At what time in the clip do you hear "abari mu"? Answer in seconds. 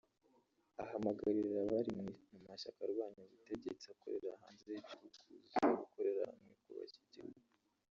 1.65-2.05